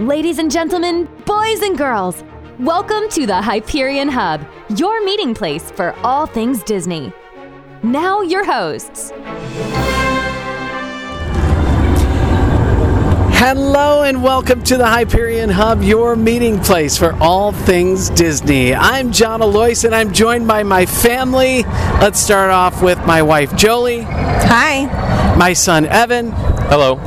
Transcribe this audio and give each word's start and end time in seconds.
Ladies 0.00 0.38
and 0.38 0.50
gentlemen, 0.50 1.08
boys 1.26 1.60
and 1.62 1.76
girls, 1.76 2.22
welcome 2.60 3.08
to 3.10 3.26
the 3.26 3.42
Hyperion 3.42 4.08
Hub, 4.08 4.46
your 4.76 5.04
meeting 5.04 5.34
place 5.34 5.70
for 5.72 5.92
all 6.04 6.26
things 6.26 6.62
Disney. 6.62 7.12
Now, 7.82 8.20
your 8.20 8.44
hosts. 8.44 9.12
Hello 13.40 14.02
and 14.02 14.22
welcome 14.22 14.62
to 14.64 14.76
the 14.76 14.86
Hyperion 14.86 15.48
Hub, 15.50 15.82
your 15.82 16.14
meeting 16.16 16.60
place 16.60 16.96
for 16.96 17.14
all 17.14 17.52
things 17.52 18.10
Disney. 18.10 18.74
I'm 18.74 19.10
John 19.12 19.40
Alois 19.40 19.84
and 19.84 19.94
I'm 19.94 20.12
joined 20.12 20.46
by 20.46 20.62
my 20.64 20.86
family. 20.86 21.62
Let's 22.00 22.20
start 22.20 22.50
off 22.50 22.82
with 22.82 22.98
my 23.06 23.22
wife 23.22 23.56
Jolie, 23.56 24.02
Hi. 24.02 25.34
my 25.36 25.52
son 25.54 25.86
Evan, 25.86 26.30
Hello. 26.32 26.98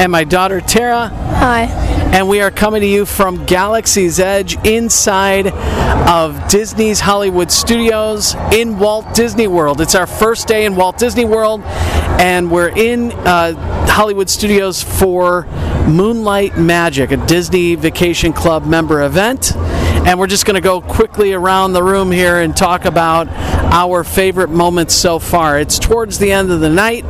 and 0.00 0.10
my 0.10 0.24
daughter 0.24 0.60
Tara. 0.60 1.08
Hi. 1.08 1.83
And 2.14 2.28
we 2.28 2.40
are 2.40 2.52
coming 2.52 2.80
to 2.82 2.86
you 2.86 3.06
from 3.06 3.44
Galaxy's 3.44 4.20
Edge 4.20 4.56
inside 4.64 5.48
of 5.48 6.46
Disney's 6.46 7.00
Hollywood 7.00 7.50
Studios 7.50 8.36
in 8.52 8.78
Walt 8.78 9.12
Disney 9.16 9.48
World. 9.48 9.80
It's 9.80 9.96
our 9.96 10.06
first 10.06 10.46
day 10.46 10.64
in 10.64 10.76
Walt 10.76 10.96
Disney 10.96 11.24
World, 11.24 11.62
and 11.64 12.52
we're 12.52 12.68
in 12.68 13.10
uh, 13.10 13.54
Hollywood 13.88 14.30
Studios 14.30 14.80
for 14.80 15.46
Moonlight 15.88 16.56
Magic, 16.56 17.10
a 17.10 17.16
Disney 17.16 17.74
Vacation 17.74 18.32
Club 18.32 18.64
member 18.64 19.02
event. 19.02 19.56
And 19.56 20.16
we're 20.16 20.28
just 20.28 20.46
going 20.46 20.54
to 20.54 20.60
go 20.60 20.80
quickly 20.80 21.32
around 21.32 21.72
the 21.72 21.82
room 21.82 22.12
here 22.12 22.38
and 22.38 22.56
talk 22.56 22.84
about 22.84 23.26
our 23.74 24.04
favorite 24.04 24.50
moments 24.50 24.94
so 24.94 25.18
far. 25.18 25.58
It's 25.58 25.80
towards 25.80 26.20
the 26.20 26.30
end 26.30 26.52
of 26.52 26.60
the 26.60 26.70
night, 26.70 27.04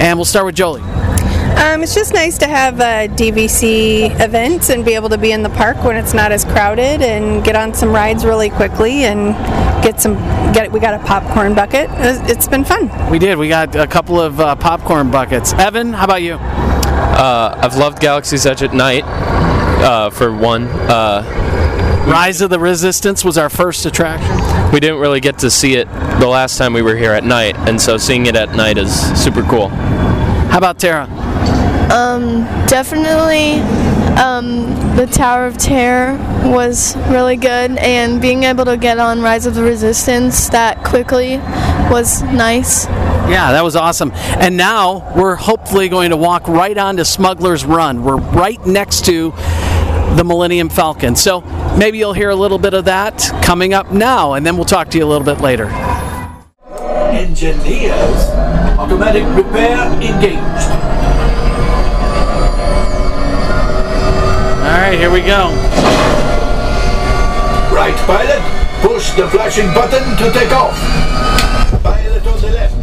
and 0.00 0.16
we'll 0.16 0.24
start 0.24 0.46
with 0.46 0.54
Jolie. 0.54 0.97
Um, 1.56 1.82
it's 1.82 1.94
just 1.94 2.12
nice 2.12 2.38
to 2.38 2.46
have 2.46 2.80
a 2.80 3.08
DVC 3.08 4.20
event 4.20 4.70
and 4.70 4.84
be 4.84 4.94
able 4.94 5.08
to 5.08 5.18
be 5.18 5.32
in 5.32 5.42
the 5.42 5.50
park 5.50 5.82
when 5.84 5.96
it's 5.96 6.14
not 6.14 6.32
as 6.32 6.44
crowded 6.44 7.02
and 7.02 7.44
get 7.44 7.56
on 7.56 7.74
some 7.74 7.90
rides 7.90 8.24
really 8.24 8.50
quickly 8.50 9.04
and 9.04 9.34
get 9.82 10.00
some. 10.00 10.14
Get 10.52 10.72
we 10.72 10.80
got 10.80 10.94
a 10.94 11.04
popcorn 11.04 11.54
bucket. 11.54 11.88
It's 11.92 12.30
it's 12.30 12.48
been 12.48 12.64
fun. 12.64 13.10
We 13.10 13.18
did. 13.18 13.38
We 13.38 13.48
got 13.48 13.74
a 13.76 13.86
couple 13.86 14.20
of 14.20 14.40
uh, 14.40 14.56
popcorn 14.56 15.10
buckets. 15.10 15.52
Evan, 15.54 15.92
how 15.92 16.04
about 16.04 16.22
you? 16.22 16.34
Uh, 16.34 17.58
I've 17.60 17.76
loved 17.76 18.00
Galaxy's 18.00 18.46
Edge 18.46 18.62
at 18.62 18.74
night. 18.74 19.04
Uh, 19.04 20.10
for 20.10 20.34
one, 20.34 20.64
uh, 20.64 21.22
Rise 22.08 22.40
of 22.40 22.50
the 22.50 22.58
Resistance 22.58 23.24
was 23.24 23.36
our 23.38 23.48
first 23.48 23.84
attraction. 23.86 24.72
we 24.72 24.80
didn't 24.80 24.98
really 24.98 25.20
get 25.20 25.38
to 25.40 25.50
see 25.50 25.74
it 25.74 25.88
the 26.18 26.26
last 26.26 26.58
time 26.58 26.72
we 26.72 26.82
were 26.82 26.96
here 26.96 27.12
at 27.12 27.24
night, 27.24 27.56
and 27.68 27.80
so 27.80 27.96
seeing 27.96 28.26
it 28.26 28.36
at 28.36 28.54
night 28.54 28.78
is 28.78 28.92
super 29.22 29.42
cool. 29.42 29.68
How 29.68 30.58
about 30.58 30.78
Tara? 30.78 31.06
Definitely, 32.68 33.60
um, 34.18 34.66
the 34.96 35.06
Tower 35.06 35.46
of 35.46 35.56
Terror 35.56 36.16
was 36.44 36.96
really 37.08 37.36
good, 37.36 37.76
and 37.78 38.20
being 38.20 38.44
able 38.44 38.64
to 38.66 38.76
get 38.76 38.98
on 38.98 39.22
Rise 39.22 39.46
of 39.46 39.54
the 39.54 39.62
Resistance 39.62 40.48
that 40.50 40.84
quickly 40.84 41.38
was 41.90 42.22
nice. 42.22 42.86
Yeah, 42.86 43.52
that 43.52 43.64
was 43.64 43.76
awesome. 43.76 44.12
And 44.14 44.56
now 44.56 45.12
we're 45.16 45.34
hopefully 45.34 45.88
going 45.88 46.10
to 46.10 46.16
walk 46.16 46.46
right 46.48 46.76
on 46.76 46.96
to 46.96 47.04
Smuggler's 47.04 47.64
Run. 47.64 48.02
We're 48.04 48.16
right 48.16 48.64
next 48.66 49.04
to 49.06 49.30
the 50.16 50.24
Millennium 50.24 50.68
Falcon. 50.68 51.16
So 51.16 51.42
maybe 51.76 51.98
you'll 51.98 52.12
hear 52.12 52.30
a 52.30 52.36
little 52.36 52.58
bit 52.58 52.74
of 52.74 52.86
that 52.86 53.18
coming 53.42 53.74
up 53.74 53.92
now, 53.92 54.34
and 54.34 54.46
then 54.46 54.56
we'll 54.56 54.64
talk 54.64 54.90
to 54.90 54.98
you 54.98 55.04
a 55.04 55.06
little 55.06 55.24
bit 55.24 55.40
later. 55.40 55.66
Engineers. 57.12 58.30
Automatic 58.78 59.24
repair 59.36 59.86
engaged. 59.94 60.97
All 64.68 64.76
right, 64.76 64.98
here 64.98 65.08
we 65.10 65.22
go. 65.24 65.48
Right 67.72 67.96
pilot, 68.04 68.44
push 68.84 69.16
the 69.16 69.24
flashing 69.32 69.72
button 69.72 70.04
to 70.20 70.28
take 70.28 70.52
off. 70.52 70.76
Pilot 71.80 72.20
on 72.28 72.36
the 72.36 72.52
left, 72.52 72.76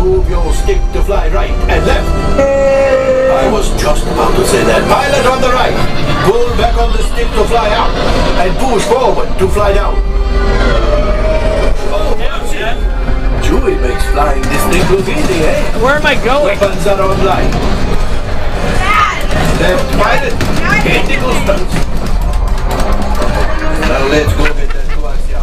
move 0.00 0.24
your 0.30 0.48
stick 0.54 0.80
to 0.96 1.04
fly 1.04 1.28
right 1.28 1.52
and 1.68 1.84
left. 1.84 2.08
I 2.40 3.52
was 3.52 3.68
just 3.76 4.08
about 4.08 4.32
to 4.32 4.46
say 4.48 4.64
that. 4.64 4.80
Pilot 4.88 5.28
on 5.28 5.44
the 5.44 5.52
right, 5.52 5.76
pull 6.24 6.48
back 6.56 6.72
on 6.80 6.88
the 6.96 7.04
stick 7.04 7.28
to 7.28 7.44
fly 7.44 7.68
up 7.68 7.92
and 8.40 8.56
push 8.56 8.88
forward 8.88 9.28
to 9.36 9.46
fly 9.52 9.74
down. 9.74 9.92
Oh, 11.92 12.16
Chewie 13.44 13.76
makes 13.84 14.08
flying 14.08 14.40
this 14.40 14.64
thing 14.72 14.88
look 14.88 15.04
easy, 15.04 15.44
eh? 15.44 15.84
Where 15.84 15.96
am 15.96 16.06
I 16.06 16.16
going? 16.24 16.56
Weapons 16.56 16.86
are 16.86 16.96
online. 16.96 17.52
Left 19.60 19.84
pilot, 20.00 20.36
Now 20.86 20.92
let's 24.08 24.32
go 24.34 24.44
get 24.54 24.70
that 24.70 24.86
towards 24.94 25.28
you. 25.28 25.36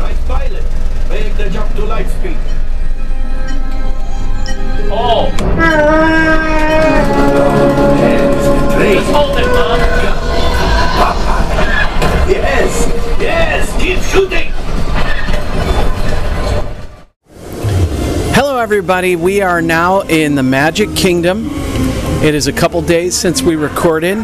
Right 0.00 0.16
pilot, 0.26 0.64
make 1.08 1.36
the 1.36 1.48
jump 1.50 1.72
to 1.76 1.84
light 1.84 2.08
speed. 2.08 2.36
Oh, 4.90 5.30
Yes, 8.82 9.06
hold 9.14 9.38
it, 9.38 9.46
Mom. 9.46 9.78
Yes, 12.28 12.88
yes, 13.20 13.70
keep 13.80 14.00
shooting. 14.10 14.50
Hello, 18.34 18.58
everybody. 18.58 19.14
We 19.14 19.42
are 19.42 19.62
now 19.62 20.00
in 20.00 20.34
the 20.34 20.42
Magic 20.42 20.92
Kingdom. 20.96 21.46
It 22.24 22.34
is 22.34 22.48
a 22.48 22.52
couple 22.52 22.82
days 22.82 23.14
since 23.16 23.42
we 23.42 23.54
recorded. 23.54 24.18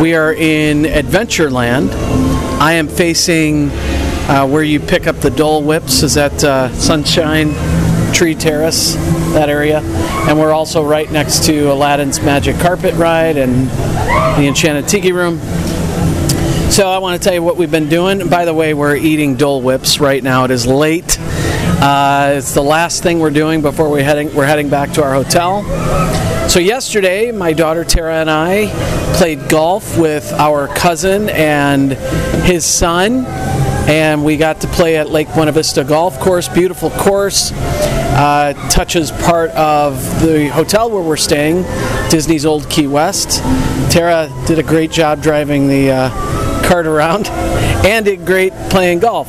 We 0.00 0.14
are 0.14 0.32
in 0.32 0.84
Adventureland. 0.84 1.90
I 2.60 2.72
am 2.72 2.88
facing 2.88 3.70
uh, 3.70 4.46
where 4.48 4.62
you 4.62 4.80
pick 4.80 5.06
up 5.06 5.16
the 5.16 5.30
Dole 5.30 5.62
Whips. 5.62 6.02
Is 6.02 6.14
that 6.14 6.42
uh, 6.42 6.72
Sunshine 6.74 7.52
Tree 8.12 8.34
Terrace, 8.34 8.94
that 9.34 9.48
area? 9.48 9.80
And 10.28 10.38
we're 10.38 10.52
also 10.52 10.84
right 10.84 11.10
next 11.10 11.44
to 11.46 11.72
Aladdin's 11.72 12.20
Magic 12.20 12.58
Carpet 12.58 12.94
Ride 12.94 13.36
and 13.36 13.68
the 14.38 14.46
Enchanted 14.48 14.88
Tiki 14.88 15.12
Room. 15.12 15.38
So 16.70 16.88
I 16.88 16.98
want 16.98 17.20
to 17.20 17.24
tell 17.24 17.34
you 17.34 17.42
what 17.42 17.56
we've 17.56 17.70
been 17.70 17.88
doing. 17.88 18.28
By 18.28 18.44
the 18.44 18.54
way, 18.54 18.74
we're 18.74 18.96
eating 18.96 19.36
Dole 19.36 19.62
Whips 19.62 20.00
right 20.00 20.22
now. 20.22 20.44
It 20.44 20.50
is 20.50 20.66
late. 20.66 21.18
Uh, 21.20 22.34
it's 22.36 22.54
the 22.54 22.62
last 22.62 23.02
thing 23.02 23.20
we're 23.20 23.30
doing 23.30 23.60
before 23.60 23.90
we 23.90 24.02
heading 24.02 24.34
we're 24.34 24.46
heading 24.46 24.68
back 24.68 24.92
to 24.92 25.02
our 25.02 25.12
hotel. 25.12 26.31
So 26.52 26.60
yesterday, 26.60 27.32
my 27.32 27.54
daughter 27.54 27.82
Tara 27.82 28.16
and 28.16 28.30
I 28.30 28.66
played 29.16 29.48
golf 29.48 29.96
with 29.96 30.30
our 30.34 30.68
cousin 30.68 31.30
and 31.30 31.92
his 32.44 32.66
son, 32.66 33.24
and 33.88 34.22
we 34.22 34.36
got 34.36 34.60
to 34.60 34.66
play 34.66 34.98
at 34.98 35.08
Lake 35.08 35.32
Buena 35.32 35.52
Vista 35.52 35.82
Golf 35.82 36.20
Course. 36.20 36.50
Beautiful 36.50 36.90
course. 36.90 37.52
Uh, 37.54 38.52
touches 38.68 39.10
part 39.10 39.48
of 39.52 39.94
the 40.20 40.48
hotel 40.48 40.90
where 40.90 41.02
we're 41.02 41.16
staying, 41.16 41.62
Disney's 42.10 42.44
Old 42.44 42.68
Key 42.68 42.86
West. 42.86 43.38
Tara 43.90 44.28
did 44.46 44.58
a 44.58 44.62
great 44.62 44.90
job 44.90 45.22
driving 45.22 45.68
the 45.68 45.90
uh, 45.90 46.64
cart 46.68 46.84
around, 46.84 47.28
and 47.86 48.04
did 48.04 48.26
great 48.26 48.52
playing 48.68 48.98
golf. 48.98 49.28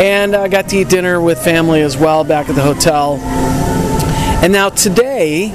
And 0.00 0.34
I 0.34 0.48
got 0.48 0.70
to 0.70 0.78
eat 0.78 0.88
dinner 0.88 1.20
with 1.20 1.44
family 1.44 1.82
as 1.82 1.98
well 1.98 2.24
back 2.24 2.48
at 2.48 2.54
the 2.54 2.62
hotel. 2.62 3.16
And 4.42 4.54
now 4.54 4.70
today 4.70 5.52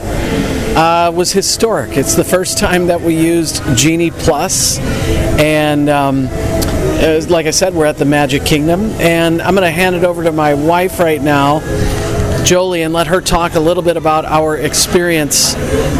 uh, 0.76 1.12
was 1.14 1.32
historic. 1.32 1.98
It's 1.98 2.16
the 2.16 2.24
first 2.24 2.58
time 2.58 2.88
that 2.88 3.02
we 3.02 3.16
used 3.16 3.62
Genie 3.76 4.12
Plus, 4.12 4.80
and 5.40 5.90
um, 5.90 6.28
was- 6.28 7.30
like 7.30 7.46
I 7.46 7.52
said, 7.52 7.74
we're 7.74 7.86
at 7.86 7.98
the 7.98 8.06
Magic 8.06 8.46
Kingdom. 8.46 8.92
And 9.02 9.42
I'm 9.42 9.54
going 9.56 9.66
to 9.66 9.72
hand 9.72 9.96
it 9.96 10.04
over 10.04 10.24
to 10.24 10.32
my 10.32 10.54
wife 10.54 11.00
right 11.00 11.22
now, 11.22 11.60
Jolie, 12.44 12.84
and 12.84 12.94
let 12.94 13.08
her 13.08 13.22
talk 13.22 13.56
a 13.56 13.60
little 13.60 13.84
bit 13.84 13.98
about 13.98 14.26
our 14.26 14.58
experience 14.58 15.56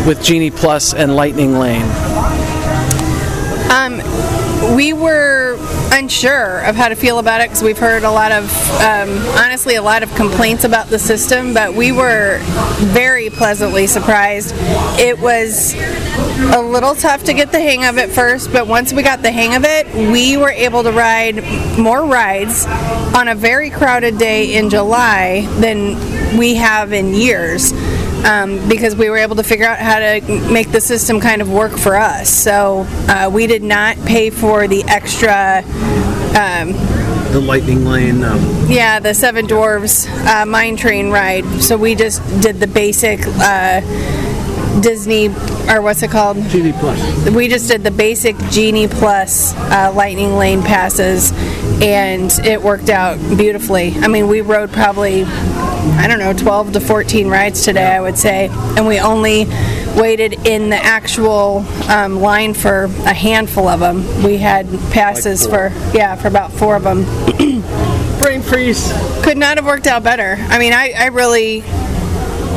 with 0.08 0.22
Genie 0.24 0.52
Plus 0.52 0.94
and 0.94 1.16
Lightning 1.16 1.54
Lane. 1.58 1.86
Um, 3.72 3.98
we 4.76 4.94
were 4.94 5.58
unsure 5.92 6.60
of 6.62 6.76
how 6.76 6.90
to 6.90 6.96
feel 6.96 7.20
about 7.20 7.42
it 7.42 7.46
because 7.50 7.64
we've 7.64 7.78
heard 7.78 8.04
a 8.04 8.12
lot 8.12 8.32
of, 8.32 8.44
um, 8.82 9.10
honestly, 9.38 9.76
a 9.76 9.82
lot 9.82 10.04
of 10.04 10.14
complaints 10.16 10.64
about 10.64 10.88
the 10.88 11.00
system, 11.00 11.54
but 11.54 11.74
we 11.74 11.92
were 11.92 12.40
very 12.94 13.30
pleasantly 13.30 13.88
surprised. 13.88 14.54
It 15.00 15.20
was 15.20 15.76
a 16.54 16.62
little 16.62 16.96
tough 16.96 17.24
to 17.26 17.34
get 17.34 17.52
the 17.52 17.60
hang 17.60 17.86
of 17.86 17.98
it 17.98 18.10
first, 18.10 18.52
but 18.52 18.68
once 18.68 18.94
we 18.94 19.04
got 19.04 19.22
the 19.22 19.32
hang 19.32 19.56
of 19.56 19.64
it, 19.66 19.88
we 20.12 20.38
were 20.38 20.52
able 20.52 20.84
to 20.84 20.92
ride 20.92 21.44
more 21.78 22.06
rides 22.06 22.66
on 23.16 23.28
a 23.28 23.36
very 23.36 23.70
crowded 23.70 24.18
day 24.18 24.56
in 24.56 24.70
July 24.70 25.46
than 25.60 26.38
we 26.38 26.56
have 26.56 26.94
in 26.94 27.14
years. 27.14 27.74
Um, 28.26 28.68
because 28.68 28.96
we 28.96 29.10
were 29.10 29.18
able 29.18 29.38
to 29.38 29.44
figure 29.44 29.66
out 29.66 29.80
how 29.80 30.00
to 30.00 30.52
make 30.52 30.72
the 30.72 30.82
system 30.82 31.20
kind 31.20 31.42
of 31.42 31.50
work 31.52 31.72
for 31.72 31.96
us. 31.96 32.30
So 32.30 32.86
uh, 33.08 33.30
we 33.32 33.48
did 33.48 33.64
not 33.64 33.98
pay 34.06 34.30
for 34.30 34.68
the 34.68 34.84
extra, 34.84 35.64
The 37.32 37.40
Lightning 37.40 37.86
Lane. 37.86 38.24
Um, 38.24 38.40
yeah, 38.68 39.00
the 39.00 39.14
Seven 39.14 39.48
Dwarves 39.48 40.08
uh, 40.26 40.46
Mine 40.46 40.76
Train 40.76 41.12
ride. 41.12 41.46
So 41.62 41.78
we 41.78 41.96
just 41.96 42.22
did 42.42 42.60
the 42.60 42.68
basic 42.68 43.22
uh, 43.26 43.82
Disney, 44.82 45.30
or 45.70 45.82
what's 45.82 46.04
it 46.04 46.12
called? 46.12 46.38
Genie 46.50 46.74
Plus. 46.74 47.30
We 47.30 47.48
just 47.48 47.70
did 47.70 47.84
the 47.84 47.92
basic 47.92 48.36
Genie 48.50 48.88
Plus 48.88 49.54
uh, 49.56 49.92
Lightning 49.96 50.36
Lane 50.36 50.62
passes, 50.62 51.32
and 51.82 52.32
it 52.46 52.62
worked 52.62 52.90
out 52.90 53.18
beautifully. 53.38 53.96
I 53.98 54.08
mean, 54.08 54.28
we 54.28 54.42
rode 54.42 54.72
probably, 54.72 55.24
I 55.80 56.08
don't 56.08 56.20
know, 56.20 56.34
12 56.34 56.74
to 56.74 56.80
14 56.80 57.28
rides 57.30 57.64
today, 57.64 57.96
I 57.96 58.02
would 58.02 58.18
say, 58.18 58.50
and 58.50 58.86
we 58.86 59.00
only 59.00 59.46
waited 59.96 60.46
in 60.46 60.70
the 60.70 60.78
actual 60.78 61.66
um, 61.90 62.20
line 62.20 62.54
for 62.54 62.86
a 63.06 63.14
handful 63.14 63.68
of 63.68 63.80
them. 63.80 64.06
We 64.24 64.38
had 64.38 64.68
passes 64.92 65.48
for, 65.48 65.70
yeah, 65.94 66.16
for 66.16 66.28
about 66.28 66.52
four 66.52 66.76
of 66.76 66.84
them. 66.84 67.04
Brain 68.20 68.42
freeze. 68.42 68.92
Could 69.24 69.38
not 69.38 69.58
have 69.58 69.66
worked 69.66 69.88
out 69.88 70.04
better. 70.04 70.36
I 70.38 70.60
mean, 70.60 70.74
I, 70.74 70.94
I 70.98 71.06
really, 71.08 71.64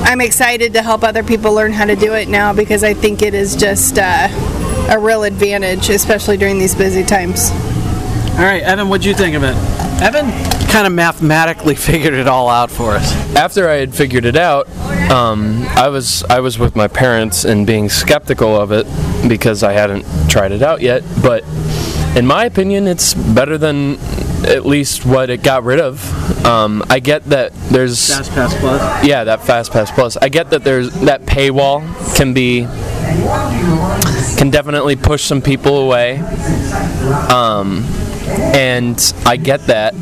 I'm 0.04 0.20
excited 0.20 0.72
to 0.74 0.82
help 0.82 1.04
other 1.04 1.22
people 1.22 1.52
learn 1.52 1.72
how 1.72 1.84
to 1.84 1.96
do 1.96 2.14
it 2.14 2.28
now 2.28 2.52
because 2.52 2.82
I 2.82 2.94
think 2.94 3.22
it 3.22 3.34
is 3.34 3.54
just 3.54 3.98
uh, 3.98 4.28
a 4.90 4.98
real 4.98 5.22
advantage, 5.22 5.88
especially 5.90 6.36
during 6.36 6.58
these 6.58 6.74
busy 6.74 7.04
times. 7.04 7.50
All 8.32 8.48
right, 8.48 8.62
Evan, 8.62 8.88
what'd 8.88 9.04
you 9.04 9.14
think 9.14 9.36
of 9.36 9.44
it? 9.44 9.54
Evan 10.02 10.30
kind 10.68 10.86
of 10.86 10.92
mathematically 10.92 11.74
figured 11.90 12.14
it 12.14 12.26
all 12.26 12.48
out 12.48 12.70
for 12.70 12.92
us. 12.92 13.12
After 13.36 13.68
I 13.68 13.74
had 13.74 13.94
figured 13.94 14.24
it 14.24 14.36
out, 14.36 14.68
um, 15.10 15.62
I 15.76 15.88
was 15.88 16.24
I 16.24 16.40
was 16.40 16.58
with 16.58 16.74
my 16.74 16.88
parents 16.88 17.44
and 17.44 17.66
being 17.66 17.88
skeptical 17.88 18.56
of 18.56 18.72
it 18.72 18.86
because 19.28 19.62
I 19.62 19.72
hadn't 19.72 20.04
tried 20.28 20.50
it 20.52 20.62
out 20.62 20.80
yet. 20.80 21.02
But 21.22 21.44
in 22.16 22.26
my 22.26 22.46
opinion, 22.46 22.86
it's 22.88 23.14
better 23.14 23.58
than 23.58 23.98
at 24.44 24.66
least 24.66 25.04
what 25.06 25.30
it 25.30 25.42
got 25.42 25.62
rid 25.62 25.78
of. 25.78 26.44
Um, 26.44 26.82
I 26.90 26.98
get 26.98 27.24
that 27.26 27.52
there's 27.70 28.08
Fast 28.16 28.32
Pass 28.32 28.58
Plus. 28.58 29.04
yeah 29.06 29.22
that 29.24 29.44
fast 29.44 29.70
pass 29.70 29.90
plus 29.92 30.16
i 30.16 30.28
get 30.28 30.50
that 30.50 30.64
there's 30.64 30.90
that 31.02 31.22
paywall 31.22 31.80
can 32.16 32.34
be 32.34 32.62
can 34.36 34.50
definitely 34.50 34.96
push 34.96 35.22
some 35.22 35.40
people 35.40 35.76
away 35.78 36.18
um, 37.30 37.84
and 38.54 39.14
i 39.26 39.36
get 39.36 39.60
that 39.66 39.94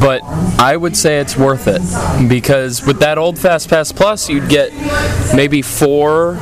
but 0.00 0.22
i 0.60 0.76
would 0.76 0.96
say 0.96 1.20
it's 1.20 1.36
worth 1.36 1.66
it 1.66 1.82
because 2.28 2.84
with 2.86 2.98
that 3.00 3.18
old 3.18 3.38
fast 3.38 3.68
pass 3.68 3.92
plus 3.92 4.28
you'd 4.28 4.48
get 4.48 4.72
maybe 5.34 5.62
four 5.62 6.36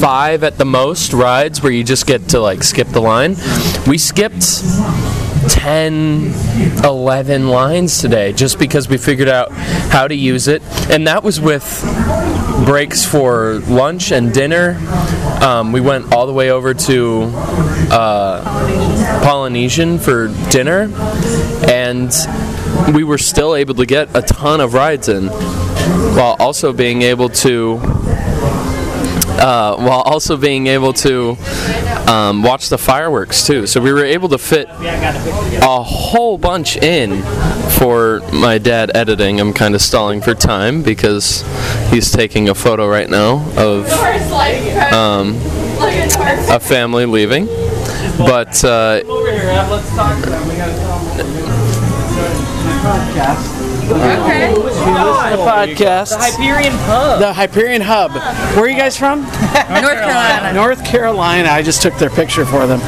five 0.00 0.42
at 0.44 0.56
the 0.58 0.64
most 0.64 1.12
rides 1.12 1.62
where 1.62 1.72
you 1.72 1.84
just 1.84 2.06
get 2.06 2.28
to 2.28 2.40
like 2.40 2.62
skip 2.62 2.88
the 2.88 3.00
line 3.00 3.36
we 3.86 3.98
skipped 3.98 4.62
10, 5.48 6.34
11 6.84 7.48
lines 7.48 8.00
today 8.00 8.32
just 8.32 8.58
because 8.58 8.88
we 8.88 8.98
figured 8.98 9.28
out 9.28 9.50
how 9.52 10.06
to 10.06 10.14
use 10.14 10.48
it. 10.48 10.62
And 10.90 11.06
that 11.06 11.22
was 11.22 11.40
with 11.40 11.64
breaks 12.66 13.04
for 13.04 13.60
lunch 13.60 14.12
and 14.12 14.32
dinner. 14.32 14.76
Um, 15.42 15.72
we 15.72 15.80
went 15.80 16.12
all 16.12 16.26
the 16.26 16.32
way 16.32 16.50
over 16.50 16.74
to 16.74 17.30
uh, 17.90 19.22
Polynesian 19.22 19.98
for 19.98 20.28
dinner, 20.50 20.90
and 21.68 22.12
we 22.94 23.04
were 23.04 23.18
still 23.18 23.54
able 23.54 23.74
to 23.74 23.86
get 23.86 24.14
a 24.16 24.22
ton 24.22 24.60
of 24.60 24.74
rides 24.74 25.08
in 25.08 25.28
while 25.28 26.36
also 26.38 26.72
being 26.72 27.02
able 27.02 27.28
to. 27.28 27.80
Uh, 29.38 29.76
while 29.76 30.00
also 30.00 30.36
being 30.36 30.66
able 30.66 30.92
to 30.92 31.36
um, 32.08 32.42
watch 32.42 32.68
the 32.70 32.78
fireworks 32.78 33.46
too. 33.46 33.66
So 33.68 33.80
we 33.80 33.92
were 33.92 34.04
able 34.04 34.28
to 34.30 34.38
fit 34.38 34.68
a 35.62 35.82
whole 35.82 36.38
bunch 36.38 36.76
in 36.76 37.22
for 37.70 38.20
my 38.32 38.58
dad 38.58 38.90
editing. 38.96 39.38
I'm 39.40 39.52
kind 39.52 39.74
of 39.76 39.80
stalling 39.80 40.20
for 40.22 40.34
time 40.34 40.82
because 40.82 41.44
he's 41.90 42.10
taking 42.10 42.48
a 42.48 42.54
photo 42.54 42.88
right 42.88 43.08
now 43.08 43.46
of 43.56 43.86
um, 44.92 45.36
a 46.50 46.58
family 46.58 47.06
leaving. 47.06 47.46
But 48.18 48.64
uh, 48.64 49.02
The 53.88 55.36
podcast. 55.44 56.10
The 56.10 56.18
Hyperion 56.18 56.72
Pub. 56.84 57.20
The 57.20 57.32
Hyperion 57.32 57.80
Hub. 57.82 58.12
Where 58.12 58.64
are 58.64 58.68
you 58.68 58.76
guys 58.76 58.96
from? 58.98 59.22
North 59.22 59.32
Carolina. 59.98 60.52
North 60.52 60.84
Carolina. 60.84 61.48
I 61.48 61.62
just 61.62 61.80
took 61.82 61.94
their 61.94 62.10
picture 62.10 62.44
for 62.44 62.66
them. 62.66 62.80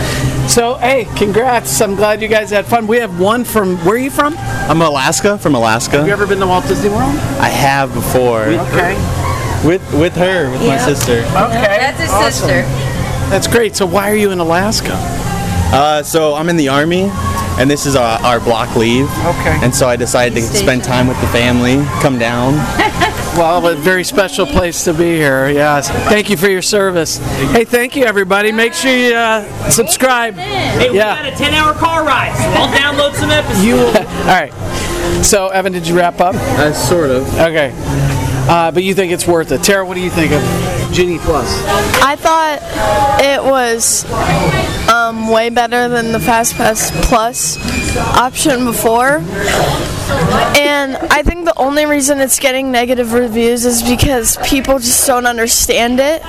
So, 0.49 0.75
hey, 0.75 1.06
congrats. 1.17 1.81
I'm 1.81 1.94
glad 1.94 2.20
you 2.20 2.29
guys 2.29 2.50
had 2.50 2.67
fun. 2.67 2.87
We 2.87 2.99
have 2.99 3.19
one 3.19 3.44
from, 3.44 3.76
where 3.79 3.94
are 3.94 3.99
you 3.99 4.11
from? 4.11 4.35
I'm 4.37 4.82
Alaska 4.82 5.38
from 5.38 5.55
Alaska. 5.55 5.99
Have 5.99 6.06
you 6.06 6.12
ever 6.12 6.26
been 6.26 6.41
to 6.41 6.47
Walt 6.47 6.67
Disney 6.67 6.91
World? 6.91 7.14
I 7.41 7.49
have 7.49 7.93
before 7.94 8.43
Okay. 8.43 8.94
with 9.67 9.82
with 9.94 10.14
her, 10.17 10.50
with 10.50 10.61
my 10.67 10.76
sister. 10.79 11.19
Okay. 11.20 11.79
That's 11.79 12.00
his 12.00 12.11
sister. 12.11 12.62
That's 13.31 13.46
great. 13.46 13.75
So, 13.76 13.87
why 13.87 14.11
are 14.11 14.17
you 14.17 14.32
in 14.32 14.38
Alaska? 14.41 14.96
Uh, 15.72 16.02
so 16.02 16.34
I'm 16.34 16.49
in 16.49 16.56
the 16.56 16.69
army, 16.69 17.08
and 17.58 17.70
this 17.70 17.87
is 17.87 17.94
our, 17.96 18.19
our 18.22 18.40
block 18.40 18.75
leave. 18.76 19.05
Okay. 19.05 19.58
And 19.62 19.75
so 19.75 19.88
I 19.88 19.96
decided 19.96 20.34
to 20.34 20.43
spend 20.43 20.82
time 20.84 21.06
with 21.06 21.20
the 21.20 21.28
family, 21.28 21.84
come 22.02 22.19
down. 22.19 22.55
Well, 23.37 23.64
a 23.69 23.76
very 23.76 24.02
special 24.02 24.44
place 24.44 24.82
to 24.84 24.93
be 24.93 25.14
here. 25.14 25.49
Yes. 25.49 25.88
Thank 25.88 26.31
you 26.31 26.37
for 26.37 26.49
your 26.49 26.62
service. 26.62 27.19
Hey, 27.52 27.64
thank 27.64 27.94
you, 27.94 28.05
everybody. 28.05 28.50
Make 28.50 28.75
sure 28.75 28.90
you 28.94 29.14
uh, 29.14 29.70
subscribe. 29.70 30.34
Hey, 30.34 30.90
we 30.90 30.96
Yeah. 30.96 31.14
got 31.22 31.32
a 31.32 31.37
10 31.37 31.55
hour 31.55 31.72
car 31.72 32.05
ride, 32.05 32.34
so 32.37 32.50
I'll 32.61 32.76
download 32.76 33.14
some 33.14 33.31
episodes. 33.31 33.64
You 33.64 33.75
will. 33.76 33.96
All 33.96 34.26
right. 34.26 34.52
So, 35.25 35.46
Evan, 35.49 35.72
did 35.72 35.87
you 35.87 35.96
wrap 35.96 36.20
up? 36.20 36.34
Uh, 36.34 36.72
sort 36.72 37.11
of. 37.11 37.22
Okay. 37.38 37.72
Uh, 38.50 38.72
but 38.72 38.82
you 38.82 38.94
think 38.94 39.12
it's 39.12 39.28
worth 39.28 39.52
it. 39.52 39.62
Tara, 39.62 39.87
what 39.87 39.94
do 39.94 40.00
you 40.00 40.11
think 40.11 40.32
of 40.32 40.43
Genie 40.92 41.19
Plus? 41.19 41.46
I 42.02 42.16
thought 42.16 42.58
it 43.22 43.42
was 43.42 44.04
um, 44.88 45.28
way 45.28 45.50
better 45.50 45.88
than 45.88 46.12
the 46.12 46.20
Fast 46.20 46.54
Pass 46.56 46.90
Plus 47.06 47.58
option 48.16 48.64
before. 48.64 49.19
And 50.58 50.96
I 50.96 51.22
think 51.22 51.44
the 51.44 51.56
only 51.56 51.87
reason 51.87 52.20
it's 52.20 52.38
getting 52.38 52.72
negative 52.72 53.12
reviews 53.12 53.64
is 53.64 53.82
because 53.82 54.37
people 54.38 54.78
just 54.78 55.06
don't 55.06 55.26
understand 55.26 56.00
it. 56.00 56.22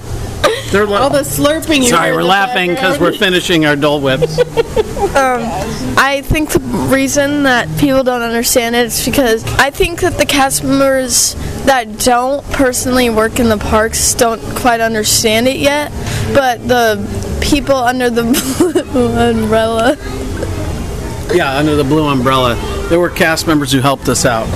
They're 0.74 0.88
All 0.88 1.08
the 1.08 1.20
slurping 1.20 1.76
you 1.76 1.84
Sorry, 1.84 2.08
heard 2.08 2.16
we're 2.16 2.22
the 2.22 2.28
laughing 2.28 2.70
because 2.70 2.98
we're 2.98 3.12
background. 3.12 3.34
finishing 3.34 3.64
our 3.64 3.76
Dole 3.76 4.00
Whips. 4.00 4.40
I 5.16 6.20
think 6.24 6.50
the 6.50 6.58
reason 6.58 7.44
that 7.44 7.68
people 7.78 8.02
don't 8.02 8.22
understand 8.22 8.74
it 8.74 8.86
is 8.86 9.04
because 9.04 9.44
I 9.60 9.70
think 9.70 10.00
that 10.00 10.18
the 10.18 10.26
cast 10.26 10.64
members 10.64 11.34
that 11.66 12.00
don't 12.00 12.44
personally 12.50 13.08
work 13.08 13.38
in 13.38 13.48
the 13.48 13.56
parks 13.56 14.14
don't 14.14 14.40
quite 14.56 14.81
understand 14.81 15.46
it 15.46 15.58
yet, 15.58 15.93
but 16.34 16.66
the 16.66 17.38
people 17.40 17.76
under 17.76 18.10
the 18.10 18.24
blue 18.93 19.12
umbrella 19.16 19.96
yeah, 21.32 21.56
under 21.56 21.76
the 21.76 21.84
blue 21.84 22.08
umbrella. 22.08 22.56
There 22.88 22.98
were 22.98 23.10
cast 23.10 23.46
members 23.46 23.70
who 23.70 23.78
helped 23.78 24.08
us 24.08 24.24
out. 24.26 24.48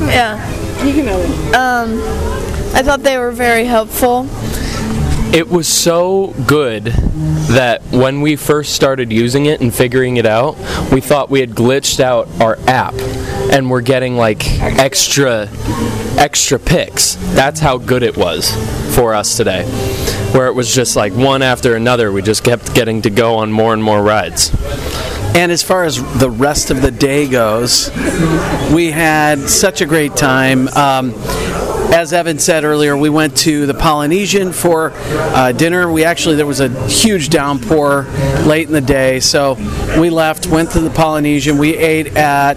Yeah. 0.00 0.36
You 0.84 0.92
can 0.94 1.06
know 1.06 1.22
Um, 1.56 2.00
I 2.74 2.82
thought 2.82 3.04
they 3.04 3.18
were 3.18 3.30
very 3.30 3.64
helpful. 3.64 4.26
It 5.36 5.50
was 5.50 5.68
so 5.68 6.32
good 6.46 6.84
that 6.84 7.82
when 7.92 8.22
we 8.22 8.36
first 8.36 8.74
started 8.74 9.12
using 9.12 9.44
it 9.44 9.60
and 9.60 9.74
figuring 9.74 10.16
it 10.16 10.24
out, 10.24 10.56
we 10.90 11.02
thought 11.02 11.28
we 11.28 11.40
had 11.40 11.50
glitched 11.50 12.00
out 12.00 12.26
our 12.40 12.58
app 12.66 12.94
and 13.52 13.70
we're 13.70 13.82
getting 13.82 14.16
like 14.16 14.46
extra 14.62 15.46
extra 16.18 16.58
picks. 16.58 17.16
That's 17.34 17.60
how 17.60 17.76
good 17.76 18.02
it 18.02 18.16
was 18.16 18.50
for 18.96 19.12
us 19.12 19.36
today. 19.36 19.64
Where 20.32 20.46
it 20.46 20.54
was 20.54 20.74
just 20.74 20.96
like 20.96 21.12
one 21.12 21.42
after 21.42 21.76
another, 21.76 22.10
we 22.10 22.22
just 22.22 22.42
kept 22.42 22.74
getting 22.74 23.02
to 23.02 23.10
go 23.10 23.34
on 23.34 23.52
more 23.52 23.74
and 23.74 23.84
more 23.84 24.02
rides. 24.02 24.50
And 25.36 25.52
as 25.52 25.62
far 25.62 25.84
as 25.84 26.02
the 26.18 26.30
rest 26.30 26.70
of 26.70 26.80
the 26.80 26.90
day 26.90 27.28
goes, 27.28 27.90
we 28.72 28.90
had 28.90 29.50
such 29.50 29.82
a 29.82 29.84
great 29.84 30.16
time. 30.16 30.68
Um, 30.68 31.12
as 31.92 32.12
Evan 32.12 32.38
said 32.38 32.64
earlier, 32.64 32.96
we 32.96 33.08
went 33.08 33.36
to 33.38 33.66
the 33.66 33.74
Polynesian 33.74 34.52
for 34.52 34.92
uh, 34.94 35.52
dinner. 35.52 35.90
We 35.90 36.04
actually 36.04 36.36
there 36.36 36.46
was 36.46 36.60
a 36.60 36.68
huge 36.88 37.28
downpour 37.28 38.02
late 38.44 38.66
in 38.66 38.72
the 38.72 38.80
day, 38.80 39.20
so 39.20 39.54
we 39.98 40.10
left, 40.10 40.46
went 40.46 40.70
to 40.72 40.80
the 40.80 40.90
Polynesian. 40.90 41.58
We 41.58 41.76
ate 41.76 42.16
at 42.16 42.54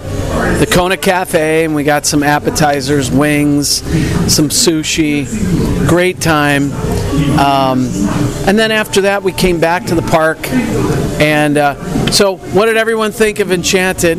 the 0.59 0.67
Kona 0.69 0.97
Cafe, 0.97 1.65
and 1.65 1.75
we 1.75 1.83
got 1.83 2.05
some 2.05 2.23
appetizers, 2.23 3.11
wings, 3.11 3.81
some 4.31 4.49
sushi. 4.49 5.27
Great 5.87 6.21
time. 6.21 6.71
Um, 7.39 7.87
and 8.47 8.57
then 8.57 8.71
after 8.71 9.01
that, 9.01 9.23
we 9.23 9.31
came 9.31 9.59
back 9.59 9.85
to 9.85 9.95
the 9.95 10.01
park. 10.01 10.37
And 11.21 11.57
uh, 11.57 12.11
so, 12.11 12.37
what 12.37 12.65
did 12.65 12.77
everyone 12.77 13.11
think 13.11 13.39
of 13.39 13.51
Enchanted? 13.51 14.17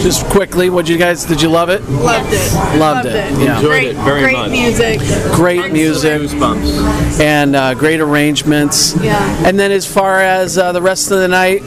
Just 0.00 0.24
quickly, 0.26 0.70
what 0.70 0.88
you 0.88 0.96
guys 0.96 1.24
did 1.26 1.42
you 1.42 1.50
love 1.50 1.68
it? 1.68 1.82
Loved 1.88 2.30
it. 2.32 2.78
Loved 2.78 3.06
it. 3.06 3.14
Yeah. 3.38 3.56
Enjoyed 3.56 3.84
it 3.84 3.96
very 3.96 4.22
much. 4.22 4.32
Great 4.32 4.36
much. 4.36 4.50
music. 4.50 4.98
great 5.34 5.72
music 5.72 6.22
Goosebumps. 6.22 7.20
and 7.20 7.54
uh, 7.54 7.74
great 7.74 8.00
arrangements. 8.00 8.96
Yeah. 9.02 9.46
And 9.46 9.58
then 9.58 9.70
as 9.70 9.86
far 9.86 10.20
as 10.22 10.56
uh, 10.56 10.72
the 10.72 10.80
rest 10.80 11.10
of 11.10 11.18
the 11.18 11.28
night, 11.28 11.62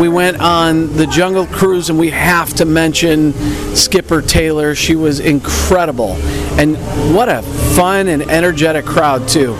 we 0.00 0.08
went 0.08 0.40
on 0.40 0.96
the 0.96 1.06
Jungle 1.06 1.46
Cruise, 1.46 1.90
and 1.90 1.98
we 1.98 2.10
have 2.10 2.54
to 2.54 2.64
mention 2.64 3.34
Skipper 3.76 4.22
Taylor. 4.22 4.74
She 4.74 4.96
was 4.96 5.20
incredible, 5.20 6.12
and 6.58 6.76
what 7.14 7.28
a 7.28 7.42
fun 7.76 8.08
and 8.08 8.22
energetic 8.22 8.86
crowd 8.86 9.28
too. 9.28 9.54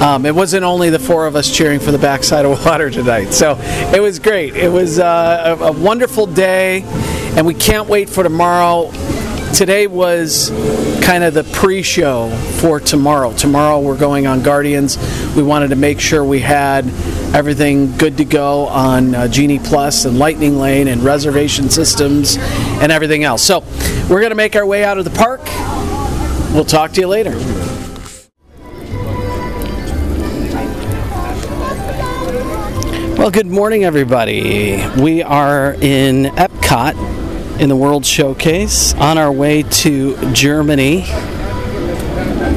Um, 0.00 0.24
it 0.24 0.34
wasn't 0.34 0.62
only 0.62 0.90
the 0.90 0.98
four 0.98 1.26
of 1.26 1.34
us 1.36 1.50
cheering 1.50 1.80
for 1.80 1.90
the 1.90 1.98
backside 1.98 2.44
of 2.44 2.64
water 2.64 2.90
tonight, 2.90 3.30
so 3.32 3.56
it 3.94 4.00
was 4.00 4.18
great. 4.20 4.54
It 4.54 4.70
was 4.70 4.98
uh, 5.00 5.56
a, 5.60 5.64
a 5.64 5.72
wonderful 5.72 6.26
day, 6.26 6.82
and 7.36 7.46
we 7.46 7.54
can't 7.54 7.88
wait 7.88 8.10
for 8.10 8.22
tomorrow 8.22 8.90
today 9.56 9.86
was 9.86 10.50
kind 11.02 11.24
of 11.24 11.32
the 11.32 11.44
pre-show 11.44 12.28
for 12.60 12.78
tomorrow. 12.78 13.32
Tomorrow 13.32 13.80
we're 13.80 13.96
going 13.96 14.26
on 14.26 14.42
Guardians. 14.42 14.98
We 15.34 15.42
wanted 15.42 15.68
to 15.68 15.76
make 15.76 15.98
sure 15.98 16.22
we 16.22 16.40
had 16.40 16.84
everything 17.34 17.96
good 17.96 18.18
to 18.18 18.26
go 18.26 18.66
on 18.66 19.14
uh, 19.14 19.28
Genie 19.28 19.58
Plus 19.58 20.04
and 20.04 20.18
Lightning 20.18 20.58
Lane 20.58 20.88
and 20.88 21.02
reservation 21.02 21.70
systems 21.70 22.36
and 22.38 22.92
everything 22.92 23.24
else. 23.24 23.42
So 23.42 23.60
we're 24.10 24.20
going 24.20 24.28
to 24.28 24.34
make 24.34 24.56
our 24.56 24.66
way 24.66 24.84
out 24.84 24.98
of 24.98 25.06
the 25.06 25.10
park. 25.10 25.40
We'll 26.52 26.66
talk 26.66 26.92
to 26.92 27.00
you 27.00 27.08
later. 27.08 27.34
Well, 33.16 33.30
good 33.30 33.46
morning, 33.46 33.84
everybody. 33.84 34.86
We 35.00 35.22
are 35.22 35.72
in 35.80 36.24
Epcot 36.24 37.15
in 37.58 37.68
the 37.68 37.76
World 37.76 38.04
Showcase 38.04 38.94
on 38.94 39.16
our 39.18 39.32
way 39.32 39.62
to 39.62 40.32
Germany. 40.32 41.04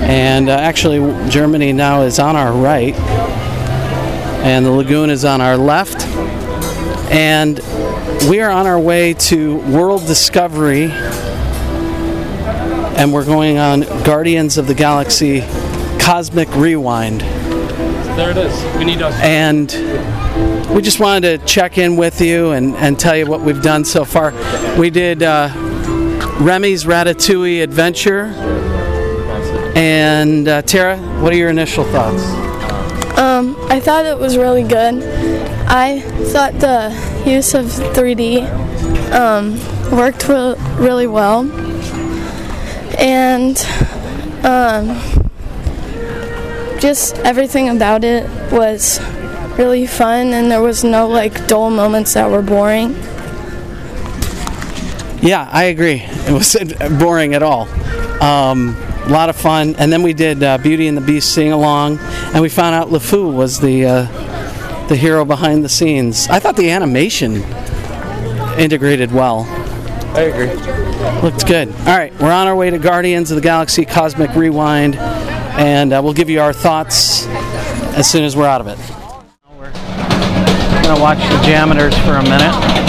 And 0.02 0.50
uh, 0.50 0.54
actually, 0.54 1.00
Germany 1.30 1.72
now 1.72 2.02
is 2.02 2.20
on 2.20 2.36
our 2.36 2.52
right, 2.52 2.96
and 4.44 4.66
the 4.66 4.72
lagoon 4.72 5.10
is 5.10 5.24
on 5.24 5.40
our 5.40 5.56
left. 5.56 6.06
And 7.12 7.60
we 8.30 8.42
are 8.42 8.52
on 8.52 8.68
our 8.68 8.80
way 8.80 9.14
to 9.16 9.58
World 9.72 10.06
Discovery, 10.06 10.92
and 12.98 13.14
we're 13.14 13.26
going 13.26 13.58
on 13.58 13.82
Guardians 14.04 14.58
of 14.58 14.68
the 14.68 14.76
Galaxy 14.76 15.42
Cosmic 16.00 16.54
Rewind 16.56 17.22
There 17.22 18.32
it 18.32 18.38
is. 18.38 18.78
We 18.78 18.84
need 18.84 19.02
us. 19.02 19.14
and 19.22 19.70
we 20.74 20.82
just 20.82 21.00
wanted 21.00 21.40
to 21.40 21.46
check 21.46 21.78
in 21.78 21.98
with 21.98 22.22
you 22.22 22.52
and, 22.52 22.76
and 22.76 23.00
tell 23.00 23.16
you 23.18 23.26
what 23.26 23.42
we've 23.42 23.62
done 23.62 23.84
so 23.84 24.06
far. 24.06 24.32
We 24.78 24.90
did 24.90 25.24
uh, 25.24 25.50
Remy's 26.40 26.86
Ratatouille 26.86 27.64
Adventure. 27.64 28.26
And 29.76 30.48
uh, 30.48 30.62
Tara, 30.62 30.98
what 31.22 31.34
are 31.34 31.36
your 31.36 31.50
initial 31.50 31.84
thoughts? 31.86 32.24
Um, 33.18 33.56
I 33.70 33.80
thought 33.80 34.06
it 34.06 34.18
was 34.18 34.38
really 34.38 34.64
good. 34.64 35.04
I 35.68 36.02
thought 36.32 36.54
the 36.54 36.90
use 37.26 37.54
of 37.54 37.66
3D 37.66 38.44
um, 39.12 39.54
worked 39.96 40.28
re- 40.30 40.56
really 40.78 41.08
well. 41.08 41.50
And 42.98 43.58
um, 44.46 45.00
just 46.80 47.16
everything 47.20 47.70
about 47.70 48.04
it 48.04 48.30
was 48.52 49.00
really 49.58 49.88
fun, 49.88 50.34
and 50.34 50.52
there 50.52 50.62
was 50.62 50.84
no 50.84 51.08
like 51.08 51.48
dull 51.48 51.70
moments 51.70 52.14
that 52.14 52.30
were 52.30 52.42
boring. 52.42 52.96
Yeah, 55.22 55.50
I 55.52 55.66
agree. 55.66 56.02
It 56.06 56.32
wasn't 56.32 56.78
boring 57.00 57.34
at 57.34 57.44
all. 57.44 57.68
Um, 58.24 58.76
a 59.06 59.10
lot 59.10 59.30
of 59.30 59.36
fun. 59.36 59.76
And 59.78 59.92
then 59.92 60.04
we 60.04 60.14
did 60.14 60.44
uh, 60.44 60.58
Beauty 60.60 60.88
and 60.88 60.96
the 60.96 61.02
Beast 61.02 61.34
sing 61.34 61.52
along, 61.52 62.00
and 62.00 62.42
we 62.42 62.50
found 62.50 62.76
out 62.76 62.90
LeFou 62.90 63.34
was 63.34 63.60
the 63.60 63.86
uh, 63.86 64.88
the 64.88 64.96
hero 64.96 65.26
behind 65.26 65.64
the 65.64 65.70
scenes. 65.70 66.28
I 66.30 66.40
thought 66.40 66.56
the 66.56 66.72
animation 66.72 67.44
integrated 68.58 69.12
well. 69.12 69.46
I 70.16 70.22
agree. 70.22 71.22
Looked 71.22 71.46
good. 71.48 71.70
All 71.70 71.98
right, 71.98 72.14
we're 72.20 72.32
on 72.32 72.48
our 72.48 72.56
way 72.56 72.70
to 72.70 72.80
Guardians 72.80 73.30
of 73.32 73.36
the 73.36 73.42
Galaxy 73.42 73.86
Cosmic 73.86 74.34
Rewind, 74.36 74.96
and 74.96 75.94
uh, 75.94 76.02
we'll 76.04 76.14
give 76.14 76.30
you 76.30 76.42
our 76.42 76.54
thoughts 76.54 77.28
as 77.96 78.10
soon 78.10 78.24
as 78.24 78.36
we're 78.36 78.48
out 78.48 78.62
of 78.62 78.68
it. 78.68 78.99
We're 80.90 80.96
gonna 80.96 81.04
watch 81.04 81.20
the 81.20 81.36
Jammitors 81.46 81.94
for 82.04 82.16
a 82.16 82.24
minute. 82.24 82.89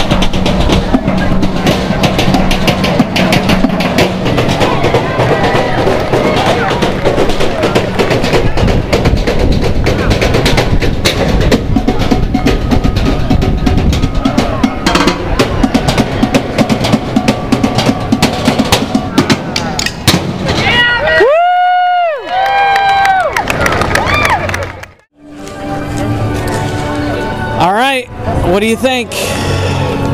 You 28.71 28.77
think? 28.77 29.11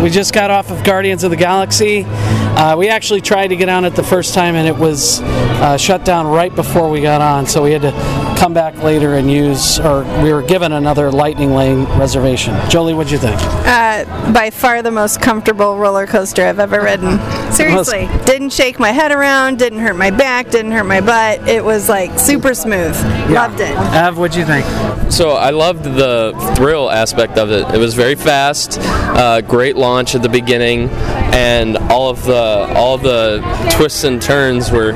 We 0.01 0.09
just 0.09 0.33
got 0.33 0.49
off 0.49 0.71
of 0.71 0.83
Guardians 0.83 1.23
of 1.23 1.29
the 1.29 1.37
Galaxy. 1.37 2.05
Uh, 2.07 2.75
we 2.75 2.89
actually 2.89 3.21
tried 3.21 3.49
to 3.49 3.55
get 3.55 3.69
on 3.69 3.85
it 3.85 3.91
the 3.91 4.01
first 4.01 4.33
time 4.33 4.55
and 4.55 4.67
it 4.67 4.75
was 4.75 5.21
uh, 5.21 5.77
shut 5.77 6.03
down 6.03 6.25
right 6.25 6.53
before 6.55 6.89
we 6.89 6.99
got 6.99 7.21
on, 7.21 7.45
so 7.45 7.61
we 7.61 7.71
had 7.71 7.83
to 7.83 8.26
come 8.38 8.53
back 8.53 8.75
later 8.84 9.15
and 9.15 9.32
use, 9.32 9.79
or 9.79 10.03
we 10.22 10.32
were 10.32 10.44
given 10.44 10.72
another 10.72 11.12
Lightning 11.12 11.53
Lane 11.53 11.86
reservation. 12.00 12.56
Jolie, 12.70 12.94
what'd 12.94 13.12
you 13.12 13.17
think? 13.17 13.39
Uh, 13.41 14.32
by 14.32 14.51
far 14.51 14.82
the 14.82 14.91
most 14.91 15.22
comfortable 15.22 15.77
roller 15.77 16.06
coaster 16.06 16.46
I've 16.46 16.60
ever 16.60 16.82
ridden. 16.82 17.20
Seriously. 17.51 18.08
Didn't 18.25 18.51
shake 18.51 18.79
my 18.79 18.91
head 18.91 19.12
around, 19.12 19.58
didn't 19.58 19.79
hurt 19.79 19.96
my 19.96 20.12
back, 20.12 20.50
didn't 20.50 20.72
hurt 20.72 20.86
my 20.86 21.01
butt. 21.01 21.48
It 21.48 21.63
was 21.63 21.89
like 21.89 22.17
super 22.20 22.53
smooth. 22.53 22.96
Loved 23.32 23.60
it. 23.60 23.75
Ev, 23.94 24.17
what'd 24.17 24.36
you 24.36 24.46
think? 24.46 24.65
So 25.12 25.32
I 25.32 25.50
loved 25.50 25.84
the 25.84 26.34
thrill 26.56 26.91
aspect 26.91 27.38
of 27.38 27.50
it. 27.50 27.74
It 27.74 27.77
was 27.77 27.94
very 27.94 28.15
fast, 28.15 28.77
uh, 28.79 29.41
great 29.41 29.75
launch 29.75 30.15
at 30.15 30.22
the 30.22 30.29
beginning, 30.29 30.89
and 30.89 31.76
all 31.89 32.10
of 32.10 32.24
the 32.25 32.36
all 32.75 32.96
of 32.96 33.01
the 33.01 33.39
twists 33.72 34.03
and 34.03 34.22
turns 34.22 34.72
were, 34.72 34.94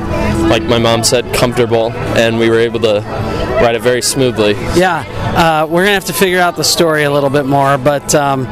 like 0.50 0.63
my 0.63 0.77
mom 0.77 1.03
said, 1.03 1.33
comfortable, 1.33 1.91
and 1.91 2.38
we 2.38 2.50
were 2.50 2.60
able 2.60 2.79
to 2.81 3.01
ride 3.62 3.75
it 3.75 3.81
very 3.81 4.01
smoothly. 4.01 4.53
Yeah, 4.75 5.05
uh, 5.36 5.67
we're 5.67 5.83
gonna 5.83 5.93
have 5.93 6.05
to 6.05 6.13
figure 6.13 6.39
out 6.39 6.55
the 6.55 6.63
story 6.63 7.03
a 7.03 7.12
little 7.12 7.29
bit 7.29 7.45
more, 7.45 7.77
but 7.77 8.13
um, 8.15 8.45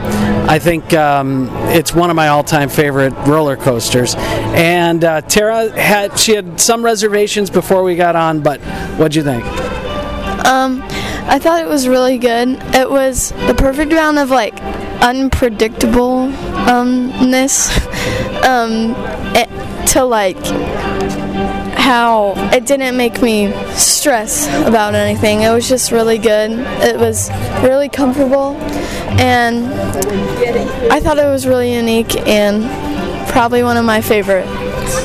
I 0.50 0.60
think 0.60 0.94
um, 0.94 1.50
it's 1.70 1.94
one 1.94 2.10
of 2.10 2.16
my 2.16 2.30
all-time 2.30 2.70
favorite 2.70 3.14
roller 3.28 3.56
coasters. 3.56 4.16
And 4.18 5.04
uh, 5.04 5.22
Tara 5.22 5.70
had 5.80 6.18
she 6.18 6.34
had 6.36 6.60
some 6.60 6.84
reservations 6.84 7.50
before 7.50 7.84
we 7.84 7.96
got 7.96 8.16
on, 8.16 8.42
but 8.42 8.60
what'd 8.98 9.16
you 9.16 9.24
think? 9.24 9.44
Um, 10.46 10.82
I 11.28 11.38
thought 11.38 11.62
it 11.62 11.68
was 11.68 11.88
really 11.88 12.18
good. 12.18 12.58
It 12.74 12.90
was 12.90 13.32
the 13.48 13.54
perfect 13.54 13.92
amount 13.92 14.18
of 14.18 14.32
like 14.32 14.58
unpredictable 15.02 16.28
umness 16.68 17.70
um, 18.44 18.94
it, 19.36 19.48
to 19.88 20.04
like 20.04 20.38
how 21.78 22.34
it 22.54 22.66
didn't 22.66 22.96
make 22.98 23.22
me 23.22 23.52
stress 23.74 24.48
about 24.68 24.94
anything. 24.94 25.42
It 25.42 25.52
was 25.52 25.68
just 25.68 25.92
really 25.92 26.18
good. 26.18 26.52
It 26.52 27.00
was 27.00 27.30
really 27.64 27.90
comfortable, 27.90 28.56
and 29.18 29.66
I 30.92 31.00
thought 31.00 31.18
it 31.18 31.26
was 31.26 31.48
really 31.48 31.74
unique 31.74 32.16
and 32.28 32.64
probably 33.30 33.64
one 33.64 33.78
of 33.78 33.86
my 33.86 34.02
favorite. 34.02 34.48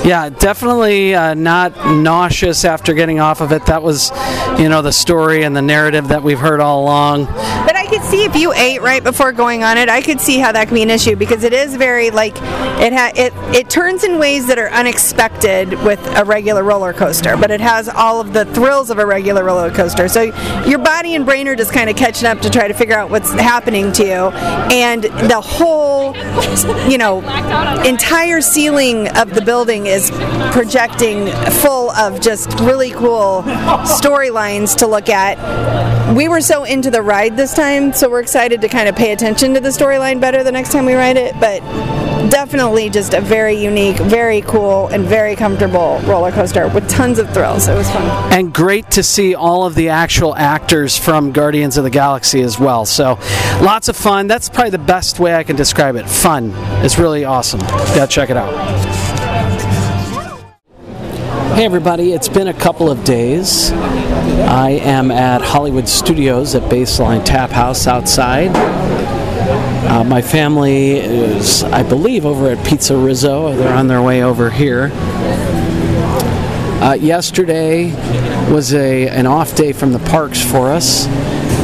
Yeah, 0.05 0.31
definitely 0.31 1.15
uh, 1.15 1.35
not 1.35 1.77
nauseous 1.77 2.65
after 2.65 2.95
getting 2.95 3.21
off 3.21 3.41
of 3.41 3.53
it. 3.53 3.67
That 3.67 3.83
was, 3.83 4.11
you 4.59 4.69
know, 4.69 4.83
the 4.83 4.93
story 4.93 5.45
and 5.45 5.55
the 5.55 5.63
narrative 5.63 6.09
that 6.09 6.23
we've 6.23 6.39
heard 6.39 6.61
all 6.61 6.83
along. 6.83 7.27
I 7.85 7.87
could 7.87 8.03
see 8.05 8.25
if 8.25 8.35
you 8.35 8.51
ate 8.55 8.81
right 8.81 9.05
before 9.05 9.31
going 9.31 9.63
on 9.63 9.77
it, 9.77 9.91
I 9.91 10.01
could 10.01 10.19
see 10.19 10.39
how 10.39 10.53
that 10.53 10.69
could 10.69 10.75
be 10.75 10.83
an 10.83 10.89
issue 10.89 11.17
because 11.17 11.45
it 11.45 11.53
is 11.53 11.77
very 11.77 12.11
like 12.11 12.35
it 12.81 12.95
ha- 12.95 13.13
it 13.15 13.35
it 13.55 13.69
turns 13.69 14.05
in 14.05 14.19
ways 14.19 14.47
that 14.47 14.59
are 14.59 14.71
unexpected 14.71 15.75
with 15.83 16.01
a 16.17 16.25
regular 16.25 16.65
roller 16.65 16.95
coaster, 16.95 17.37
but 17.37 17.51
it 17.51 17.61
has 17.61 17.91
all 17.91 18.23
of 18.23 18.33
the 18.33 18.47
thrills 18.47 18.89
of 18.89 18.99
a 18.99 19.05
regular 19.05 19.45
roller 19.45 19.71
coaster. 19.71 20.09
So 20.09 20.23
your 20.65 20.79
body 20.79 21.15
and 21.15 21.27
brain 21.27 21.47
are 21.47 21.55
just 21.55 21.75
kind 21.75 21.91
of 21.91 21.97
catching 21.97 22.27
up 22.27 22.41
to 22.41 22.49
try 22.49 22.69
to 22.69 22.73
figure 22.73 22.97
out 22.97 23.11
what's 23.11 23.31
happening 23.33 23.93
to 23.93 24.03
you, 24.03 24.31
and 24.73 25.05
the 25.05 25.43
whole 25.43 26.17
you 26.91 26.97
know 26.97 27.19
entire 27.85 28.41
ceiling 28.41 29.09
of 29.09 29.35
the 29.35 29.43
building 29.43 29.89
is 29.89 30.11
projecting 30.53 31.27
full 31.61 31.91
of 31.91 32.23
just 32.23 32.49
really 32.61 32.93
cool 32.93 33.43
storylines 33.85 34.75
to 34.79 34.87
look 34.87 35.11
at. 35.11 35.35
We 36.17 36.29
were 36.29 36.41
so 36.41 36.65
into 36.65 36.91
the 36.91 37.03
ride 37.03 37.37
this 37.37 37.53
time 37.53 37.74
storyline, 37.75 37.95
so 37.95 38.09
we're 38.09 38.21
excited 38.21 38.61
to 38.61 38.69
kind 38.69 38.89
of 38.89 38.97
pay 38.97 39.13
attention 39.13 39.55
to 39.55 39.61
the 39.61 39.69
storyline 39.69 40.21
better 40.21 40.43
the 40.43 40.53
next 40.53 40.73
time 40.73 40.87
we 40.87 40.95
ride 40.95 41.17
it. 41.17 41.35
But 41.41 41.61
definitely 42.31 42.91
just 42.91 43.15
a 43.15 43.21
very 43.21 43.55
unique, 43.55 43.97
very 43.97 44.41
cool, 44.43 44.89
and 44.89 45.05
very 45.05 45.37
comfortable 45.37 46.01
roller 46.05 46.33
coaster 46.33 46.69
with 46.69 46.89
tons 46.89 47.19
of 47.19 47.33
thrills. 47.33 47.69
It 47.69 47.75
was 47.75 47.91
fun. 47.91 48.33
and 48.33 48.53
great 48.53 48.91
to 48.93 49.03
see 49.03 49.35
all 49.35 49.67
of 49.67 49.75
the 49.75 49.89
actual 49.91 50.35
actors 50.37 50.97
from 50.99 51.33
Guardians 51.33 51.77
of 51.77 51.85
the 51.85 51.91
Galaxy 51.91 52.41
as 52.43 52.59
well. 52.59 52.85
So, 52.85 53.19
lots 53.61 53.89
of 53.89 53.97
fun. 53.97 54.27
That's 54.27 54.49
probably 54.49 54.71
the 54.71 54.79
best 54.79 55.21
way 55.21 55.35
I 55.35 55.45
can 55.45 55.57
describe 55.57 55.97
it. 55.97 56.09
Fun. 56.09 56.53
It's 56.85 56.99
really 56.99 57.25
awesome. 57.25 57.61
Yeah, 57.61 58.07
check 58.07 58.31
it 58.31 58.37
out. 58.37 59.04
Hey, 61.55 61.67
everybody, 61.67 62.13
it's 62.13 62.29
been 62.29 62.49
a 62.49 62.53
couple 62.53 62.91
of 62.91 63.05
days. 63.05 63.71
I 63.71 64.71
am 64.71 65.13
at 65.13 65.41
Hollywood 65.41 65.89
Studios 65.89 66.57
at 66.57 66.69
Baseline 66.69 67.25
Tap 67.25 67.51
House 67.51 67.87
outside. 67.87 68.51
Uh, 69.89 70.03
my 70.03 70.21
family 70.21 70.97
is, 70.97 71.63
I 71.63 71.85
believe, 71.85 72.27
over 72.27 72.51
at 72.51 72.67
Pizza 72.67 72.97
Rizzo. 72.97 73.55
They're 73.55 73.73
on 73.73 73.87
their 73.87 74.03
way 74.03 74.25
over 74.25 74.51
here. 74.51 74.91
Uh, 76.83 76.97
yesterday 77.01 77.93
was 78.53 78.75
a 78.75 79.07
an 79.07 79.27
off 79.27 79.55
day 79.55 79.73
from 79.73 79.93
the 79.93 80.01
parks 80.01 80.43
for 80.43 80.73
us. 80.73 81.07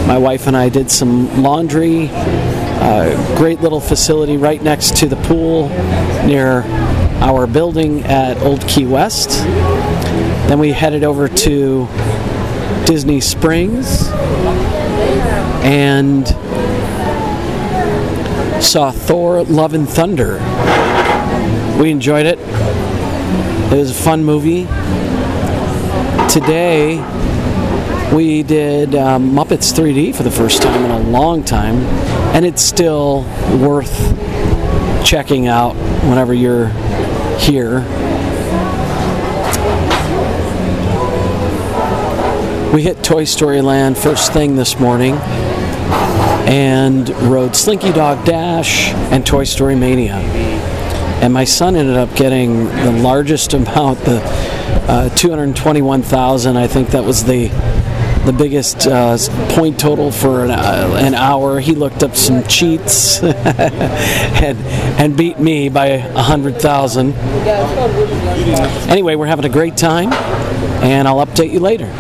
My 0.07 0.19
wife 0.19 0.47
and 0.47 0.57
I 0.57 0.69
did 0.69 0.89
some 0.89 1.43
laundry. 1.43 2.11
Uh, 2.13 3.37
great 3.37 3.61
little 3.61 3.81
facility 3.81 4.37
right 4.37 4.63
next 4.63 4.99
to 4.99 5.09
the 5.09 5.17
pool 5.17 5.69
near 6.25 6.63
our 7.21 7.47
building 7.47 8.03
at 8.05 8.39
Old 8.43 8.67
Key 8.67 8.87
West. 8.87 9.31
Then 10.49 10.59
we 10.59 10.73
headed 10.73 11.05
over 11.05 11.29
to 11.29 11.87
Disney 12.87 13.21
Springs 13.21 14.09
and 15.63 16.27
saw 18.63 18.91
Thor: 18.91 19.45
Love 19.45 19.75
and 19.75 19.89
Thunder. 19.89 20.39
We 21.79 21.91
enjoyed 21.91 22.27
it. 22.27 22.39
It 22.39 23.77
was 23.77 23.91
a 23.91 24.03
fun 24.03 24.25
movie. 24.25 24.67
Today, 26.29 26.97
we 28.15 28.43
did 28.43 28.95
um, 28.95 29.33
Muppets 29.33 29.73
3D 29.73 30.15
for 30.15 30.23
the 30.23 30.31
first 30.31 30.63
time 30.63 30.85
in 30.85 30.91
a 30.91 31.11
long 31.11 31.45
time, 31.45 31.77
and 32.35 32.45
it's 32.45 32.63
still 32.63 33.23
worth 33.63 34.17
checking 35.05 35.47
out 35.47 35.75
whenever 36.09 36.35
you're 36.35 36.69
here. 37.41 37.81
We 42.73 42.83
hit 42.83 43.03
Toy 43.03 43.25
Story 43.25 43.61
Land 43.63 43.99
first 43.99 44.33
thing 44.33 44.55
this 44.57 44.79
morning 44.79 45.15
and 46.47 47.09
rode 47.23 47.57
Slinky 47.57 47.93
Dog 47.93 48.25
Dash 48.25 48.93
and 49.13 49.27
Toy 49.27 49.45
Story 49.45 49.75
Mania. 49.75 50.15
And 51.23 51.33
my 51.33 51.45
son 51.45 51.77
ended 51.77 51.97
up 51.97 52.15
getting 52.15 52.67
the 52.67 52.93
largest 52.93 53.55
amount, 53.55 54.01
the 54.01 54.21
uh, 54.89 55.09
221,000. 55.11 56.57
I 56.57 56.67
think 56.67 56.89
that 56.91 57.05
was 57.05 57.25
the 57.25 57.49
the 58.25 58.33
biggest 58.33 58.87
uh, 58.87 59.17
point 59.51 59.81
total 59.81 60.13
for 60.13 60.45
an, 60.45 60.51
uh, 60.51 60.97
an 60.99 61.15
hour. 61.15 61.59
He 61.61 61.75
looked 61.75 62.03
up 62.03 62.15
some 62.17 62.43
cheats 62.45 63.23
and 63.23 64.59
and 65.01 65.17
beat 65.17 65.39
me 65.39 65.69
by 65.69 65.87
a 65.87 66.23
hundred 66.23 66.61
thousand. 66.61 67.15
Anyway, 68.89 69.15
we're 69.15 69.27
having 69.27 69.47
a 69.47 69.51
great 69.51 69.77
time, 69.77 70.13
and 70.83 71.09
I'll 71.09 71.25
update 71.25 71.53
you 71.53 71.61
later. 71.61 71.91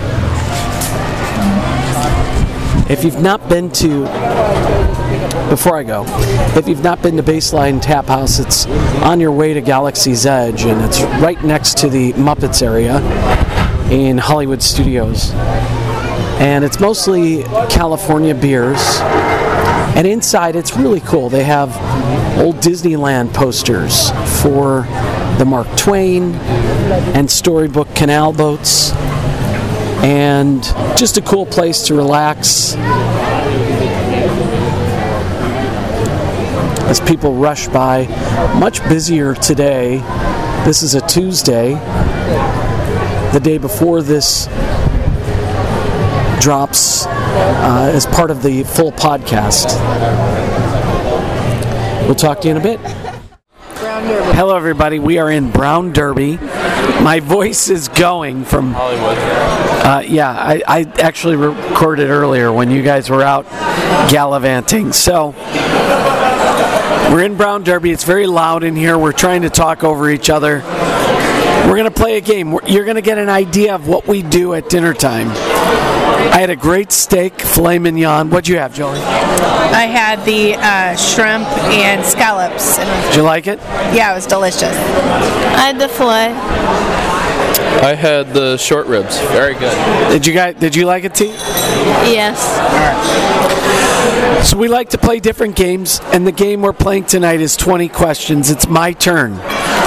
If 2.90 3.04
you've 3.04 3.22
not 3.22 3.48
been 3.48 3.70
to 3.72 4.00
before 5.48 5.76
I 5.76 5.84
go, 5.84 6.04
if 6.56 6.68
you've 6.68 6.82
not 6.82 7.02
been 7.02 7.16
to 7.16 7.22
Baseline 7.22 7.80
Tap 7.80 8.06
House, 8.06 8.38
it's 8.38 8.66
on 9.02 9.20
your 9.20 9.32
way 9.32 9.54
to 9.54 9.60
Galaxy's 9.60 10.26
Edge, 10.26 10.64
and 10.64 10.84
it's 10.84 11.00
right 11.22 11.42
next 11.42 11.78
to 11.78 11.88
the 11.88 12.12
Muppets 12.14 12.62
area 12.62 12.98
in 13.90 14.18
Hollywood 14.18 14.62
Studios. 14.62 15.32
And 16.40 16.64
it's 16.64 16.80
mostly 16.80 17.42
California 17.68 18.34
beers. 18.34 18.80
And 19.94 20.06
inside, 20.06 20.56
it's 20.56 20.74
really 20.74 21.00
cool. 21.00 21.28
They 21.28 21.44
have 21.44 21.68
old 22.38 22.56
Disneyland 22.56 23.34
posters 23.34 24.10
for 24.40 24.86
the 25.36 25.44
Mark 25.44 25.66
Twain 25.76 26.34
and 27.14 27.30
Storybook 27.30 27.94
Canal 27.94 28.32
boats. 28.32 28.92
And 30.02 30.62
just 30.96 31.18
a 31.18 31.20
cool 31.20 31.44
place 31.44 31.82
to 31.88 31.94
relax 31.94 32.74
as 36.88 37.00
people 37.00 37.34
rush 37.34 37.68
by. 37.68 38.06
Much 38.58 38.82
busier 38.88 39.34
today. 39.34 39.98
This 40.64 40.82
is 40.82 40.94
a 40.94 41.06
Tuesday, 41.06 41.74
the 43.34 43.40
day 43.42 43.58
before 43.58 44.00
this 44.00 44.48
drops 46.40 47.06
uh, 47.06 47.90
as 47.94 48.06
part 48.06 48.30
of 48.30 48.42
the 48.42 48.64
full 48.64 48.92
podcast. 48.92 49.76
We'll 52.06 52.14
talk 52.14 52.40
to 52.40 52.48
you 52.48 52.56
in 52.56 52.60
a 52.60 52.62
bit. 52.62 52.80
Hello, 54.34 54.56
everybody. 54.56 54.98
We 54.98 55.18
are 55.18 55.30
in 55.30 55.50
Brown 55.50 55.92
Derby. 55.92 56.38
My 56.38 57.20
voice 57.22 57.68
is 57.68 57.88
going 57.88 58.44
from 58.44 58.72
Hollywood. 58.72 59.18
uh, 59.18 60.02
yeah, 60.06 60.30
I, 60.30 60.62
I 60.66 60.80
actually 61.00 61.36
recorded 61.36 62.08
earlier 62.08 62.50
when 62.50 62.70
you 62.70 62.82
guys 62.82 63.10
were 63.10 63.22
out 63.22 63.44
gallivanting. 64.10 64.92
So 64.92 65.34
we're 67.12 67.24
in 67.24 67.36
Brown 67.36 67.62
Derby. 67.64 67.90
It's 67.90 68.04
very 68.04 68.26
loud 68.26 68.64
in 68.64 68.74
here. 68.74 68.96
We're 68.98 69.12
trying 69.12 69.42
to 69.42 69.50
talk 69.50 69.84
over 69.84 70.08
each 70.08 70.30
other. 70.30 70.62
We're 71.66 71.76
going 71.76 71.84
to 71.84 71.90
play 71.90 72.16
a 72.16 72.20
game. 72.20 72.58
You're 72.66 72.84
going 72.84 72.96
to 72.96 73.02
get 73.02 73.18
an 73.18 73.28
idea 73.28 73.74
of 73.74 73.86
what 73.86 74.06
we 74.06 74.22
do 74.22 74.54
at 74.54 74.68
dinner 74.68 74.92
time. 74.92 75.28
I 75.28 76.38
had 76.38 76.50
a 76.50 76.56
great 76.56 76.92
steak, 76.92 77.40
filet 77.40 77.78
mignon. 77.78 78.30
What'd 78.30 78.48
you 78.48 78.58
have, 78.58 78.74
Jolie? 78.74 78.98
I 79.00 79.86
had 79.86 80.24
the 80.24 80.54
uh, 80.56 80.96
shrimp 80.96 81.46
and 81.68 82.04
scallops. 82.04 82.76
Did 82.78 83.16
you 83.16 83.22
like 83.22 83.46
it? 83.46 83.58
yeah, 83.94 84.12
it 84.12 84.14
was 84.14 84.26
delicious. 84.26 84.62
I 84.62 85.72
had 85.72 85.78
the 85.78 85.88
filet. 85.88 86.32
I 87.82 87.94
had 87.94 88.34
the 88.34 88.56
short 88.56 88.86
ribs. 88.86 89.18
Very 89.28 89.54
good. 89.54 89.74
Did 90.10 90.26
you 90.26 90.34
guys? 90.34 90.56
Did 90.56 90.76
you 90.76 90.84
like 90.86 91.04
it, 91.04 91.14
T? 91.14 91.26
Yes. 91.26 92.44
All 92.58 92.78
right. 92.78 94.44
So 94.44 94.56
we 94.58 94.68
like 94.68 94.90
to 94.90 94.98
play 94.98 95.20
different 95.20 95.56
games, 95.56 96.00
and 96.12 96.26
the 96.26 96.32
game 96.32 96.62
we're 96.62 96.72
playing 96.72 97.04
tonight 97.04 97.40
is 97.40 97.56
20 97.56 97.88
questions. 97.88 98.50
It's 98.50 98.66
my 98.66 98.92
turn. 98.92 99.36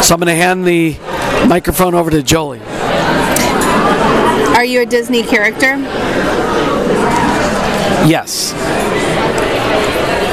So 0.02 0.14
I'm 0.14 0.20
going 0.20 0.28
to 0.28 0.36
hand 0.36 0.66
the 0.66 0.94
microphone 1.48 1.94
over 1.94 2.10
to 2.10 2.24
Jolie. 2.24 2.62
Are 4.56 4.66
you 4.66 4.82
a 4.82 4.86
Disney 4.86 5.24
character? 5.24 5.78
Yes. 8.08 8.54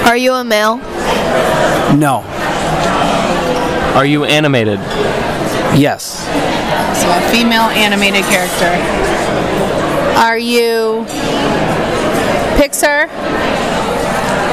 Are 0.07 0.17
you 0.17 0.33
a 0.33 0.45
male? 0.45 0.77
No. 1.97 2.23
Are 3.95 4.07
you 4.07 4.25
animated? 4.25 4.79
Yes. 5.77 6.25
So 7.01 7.09
a 7.11 7.21
female 7.31 7.71
animated 7.71 8.25
character. 8.25 8.71
Are 10.19 10.39
you 10.39 11.05
Pixar? 12.57 13.09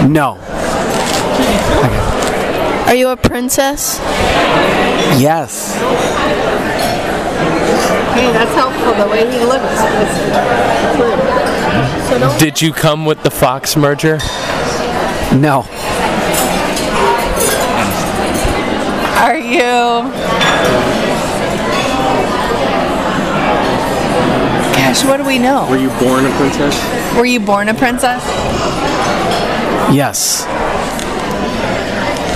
No. 0.10 0.38
Are 2.88 2.96
you 2.96 3.10
a 3.10 3.18
princess? 3.18 4.00
Yes. 5.20 5.76
Hey, 8.14 8.32
that's 8.32 8.54
helpful. 8.54 8.94
The 8.94 9.10
way 9.12 9.30
he 9.30 9.40
looks. 9.44 9.78
Did 12.40 12.62
you 12.62 12.72
come 12.72 13.06
with 13.06 13.22
the 13.24 13.30
Fox 13.30 13.76
merger? 13.76 14.20
No. 15.36 15.66
Are 19.20 19.38
you? 19.38 20.10
Gosh, 24.78 25.04
what 25.04 25.18
do 25.18 25.26
we 25.26 25.38
know? 25.38 25.68
Were 25.70 25.78
you 25.78 25.90
born 26.00 26.26
a 26.26 26.32
princess? 26.38 27.16
Were 27.18 27.26
you 27.26 27.42
born 27.42 27.68
a 27.68 27.74
princess? 27.74 28.24
Yes. 29.94 30.46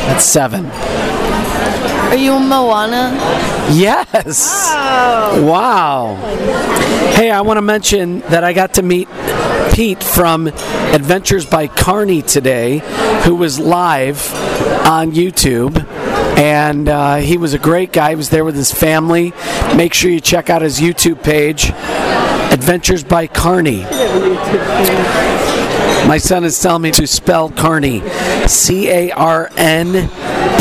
That's 0.08 0.26
seven. 0.26 0.66
Are 0.66 2.16
you 2.16 2.34
a 2.34 2.40
Moana? 2.40 3.12
Yes. 3.72 4.70
Wow. 4.74 6.16
Hey, 7.16 7.32
I 7.32 7.42
want 7.42 7.58
to 7.58 7.62
mention 7.62 8.20
that 8.22 8.44
I 8.44 8.52
got 8.54 8.74
to 8.74 8.82
meet 8.82 9.08
Pete 9.74 10.04
from 10.04 10.48
Adventures 10.48 11.46
by 11.46 11.68
Carney 11.68 12.22
today, 12.22 12.80
who 13.24 13.36
was 13.36 13.60
live 13.60 14.34
on 14.86 15.12
YouTube. 15.14 15.88
And 16.38 16.90
uh, 16.90 17.18
he 17.18 17.38
was 17.38 17.54
a 17.54 17.60
great 17.60 17.94
guy. 17.94 18.10
He 18.10 18.16
was 18.16 18.30
there 18.30 18.44
with 18.44 18.56
his 18.56 18.72
family. 18.72 19.32
Make 19.76 19.94
sure 19.94 20.10
you 20.12 20.20
check 20.20 20.50
out 20.50 20.62
his 20.62 20.80
YouTube 20.80 21.24
page, 21.24 21.70
Adventures 22.52 23.04
by 23.04 23.28
Carney. 23.28 23.86
My 26.12 26.18
son 26.18 26.44
is 26.44 26.60
telling 26.60 26.82
me 26.82 26.92
to 26.92 27.08
spell 27.08 27.50
Carney 27.50 28.02
C 28.46 28.90
A 28.90 29.12
R 29.12 29.50
N 29.56 30.10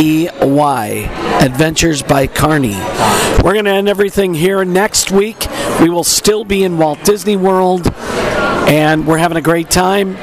E 0.01 0.29
Y. 0.41 0.89
Adventures 1.43 2.05
by 2.05 2.29
Carney. 2.29 2.77
We're 3.43 3.55
going 3.55 3.65
to 3.65 3.73
end 3.73 3.89
everything 3.89 4.33
here. 4.33 4.65
Next 4.65 5.11
week, 5.11 5.49
we 5.81 5.91
will 5.91 6.05
still 6.05 6.45
be 6.45 6.63
in 6.63 6.79
Walt 6.79 7.03
Disney 7.03 7.37
World, 7.37 7.93
and 8.69 9.09
we're 9.09 9.19
having 9.19 9.39
a 9.39 9.43
great 9.43 9.69
time. 9.71 10.15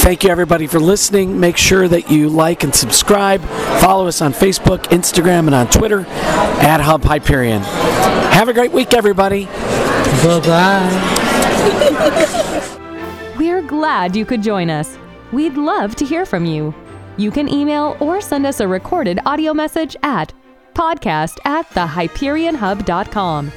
Thank 0.00 0.24
you, 0.24 0.30
everybody, 0.30 0.68
for 0.68 0.80
listening. 0.80 1.38
Make 1.38 1.58
sure 1.58 1.86
that 1.86 2.10
you 2.10 2.30
like 2.30 2.64
and 2.64 2.74
subscribe. 2.74 3.42
Follow 3.82 4.06
us 4.06 4.22
on 4.22 4.32
Facebook, 4.32 4.84
Instagram, 4.84 5.40
and 5.40 5.54
on 5.54 5.68
Twitter 5.68 6.06
at 6.06 6.80
Hub 6.80 7.04
Hyperion. 7.04 7.60
Have 7.60 8.48
a 8.48 8.54
great 8.54 8.72
week, 8.72 8.94
everybody. 8.94 9.44
Bye 9.44 10.40
bye. 10.46 12.40
Glad 13.66 14.14
you 14.14 14.24
could 14.24 14.42
join 14.42 14.70
us. 14.70 14.98
We'd 15.32 15.54
love 15.54 15.96
to 15.96 16.04
hear 16.04 16.26
from 16.26 16.44
you. 16.44 16.74
You 17.16 17.30
can 17.30 17.48
email 17.48 17.96
or 18.00 18.20
send 18.20 18.46
us 18.46 18.60
a 18.60 18.68
recorded 18.68 19.20
audio 19.24 19.54
message 19.54 19.96
at 20.02 20.32
podcast 20.74 21.38
at 21.44 21.68
thehyperionhub.com. 21.70 23.50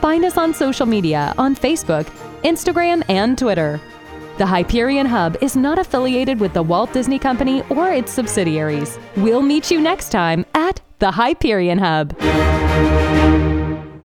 Find 0.00 0.24
us 0.24 0.38
on 0.38 0.54
social 0.54 0.86
media 0.86 1.34
on 1.36 1.56
Facebook, 1.56 2.06
Instagram, 2.44 3.02
and 3.08 3.36
Twitter. 3.36 3.80
The 4.38 4.46
Hyperion 4.46 5.06
Hub 5.06 5.36
is 5.40 5.56
not 5.56 5.78
affiliated 5.78 6.38
with 6.38 6.52
the 6.52 6.62
Walt 6.62 6.92
Disney 6.92 7.18
Company 7.18 7.62
or 7.70 7.90
its 7.90 8.12
subsidiaries. 8.12 8.98
We'll 9.16 9.42
meet 9.42 9.70
you 9.70 9.80
next 9.80 10.10
time 10.10 10.44
at 10.54 10.80
the 10.98 11.10
Hyperion 11.10 11.78
Hub. 11.78 13.55